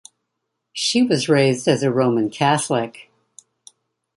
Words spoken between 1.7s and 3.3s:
a Roman Catholic.